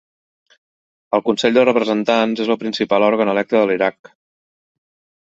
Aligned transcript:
El 1.17 1.23
Consell 1.27 1.59
de 1.59 1.67
Representants 1.69 2.43
és 2.47 2.51
el 2.57 2.59
principal 2.65 3.09
òrgan 3.13 3.35
electe 3.37 3.61
de 3.61 3.65
l'Iraq. 3.73 4.15